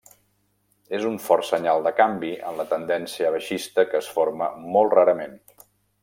És 0.99 1.03
un 1.09 1.17
fort 1.25 1.45
senyal 1.49 1.83
de 1.87 1.91
canvi 1.99 2.31
en 2.51 2.57
la 2.61 2.65
tendència 2.71 3.29
baixista 3.35 3.85
que 3.91 3.97
es 4.03 4.09
forma 4.17 4.49
molt 4.77 4.97
rarament. 4.99 5.37